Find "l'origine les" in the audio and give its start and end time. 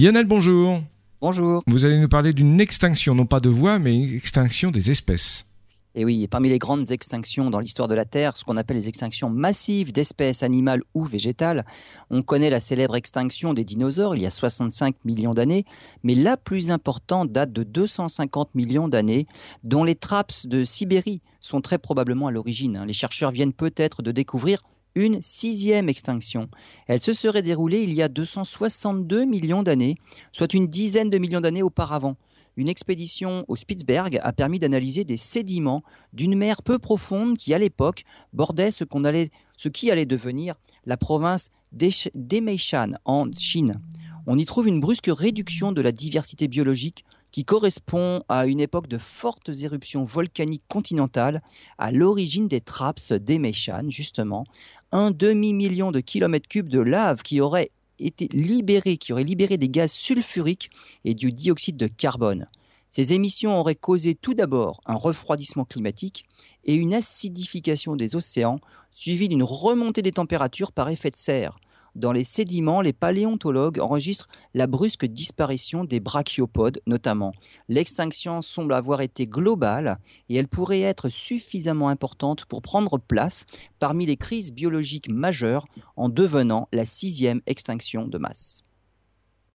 22.30-22.92